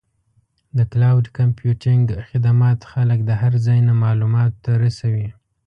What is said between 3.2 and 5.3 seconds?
د هر ځای نه معلوماتو ته رسوي.